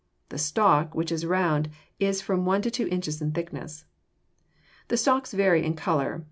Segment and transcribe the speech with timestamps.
[0.29, 1.69] The stalk, which is round,
[1.99, 3.85] is from one to two inches in thickness.
[4.87, 6.19] The stalks vary in color.